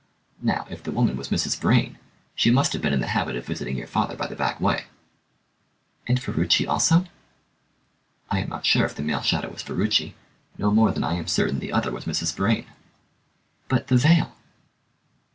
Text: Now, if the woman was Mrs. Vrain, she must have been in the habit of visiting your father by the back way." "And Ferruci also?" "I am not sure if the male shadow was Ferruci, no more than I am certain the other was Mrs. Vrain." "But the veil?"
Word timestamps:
Now, 0.41 0.65
if 0.67 0.81
the 0.81 0.91
woman 0.91 1.15
was 1.15 1.29
Mrs. 1.29 1.59
Vrain, 1.59 1.99
she 2.33 2.49
must 2.49 2.73
have 2.73 2.81
been 2.81 2.91
in 2.91 3.01
the 3.01 3.09
habit 3.13 3.35
of 3.35 3.45
visiting 3.45 3.77
your 3.77 3.85
father 3.85 4.15
by 4.15 4.25
the 4.25 4.35
back 4.35 4.59
way." 4.59 4.85
"And 6.07 6.19
Ferruci 6.19 6.65
also?" 6.65 7.05
"I 8.31 8.39
am 8.39 8.49
not 8.49 8.65
sure 8.65 8.83
if 8.85 8.95
the 8.95 9.03
male 9.03 9.21
shadow 9.21 9.51
was 9.51 9.61
Ferruci, 9.61 10.15
no 10.57 10.71
more 10.71 10.91
than 10.91 11.03
I 11.03 11.13
am 11.13 11.27
certain 11.27 11.59
the 11.59 11.71
other 11.71 11.91
was 11.91 12.05
Mrs. 12.05 12.35
Vrain." 12.35 12.65
"But 13.67 13.89
the 13.89 13.97
veil?" 13.97 14.33